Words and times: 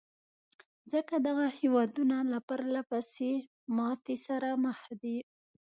ځکه 0.93 1.15
دغه 1.27 1.45
هېوادونه 1.59 2.17
له 2.31 2.39
پرلهپسې 2.49 3.33
ماتې 3.75 4.15
سره 4.27 4.49
مخ 4.65 4.79
دي. 5.01 5.17